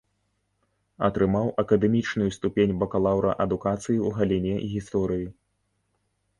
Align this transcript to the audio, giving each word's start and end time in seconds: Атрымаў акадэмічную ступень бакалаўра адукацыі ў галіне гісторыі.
Атрымаў 1.07 1.51
акадэмічную 1.65 2.29
ступень 2.37 2.73
бакалаўра 2.85 3.37
адукацыі 3.47 3.81
ў 3.83 4.09
галіне 4.19 4.55
гісторыі. 4.75 5.27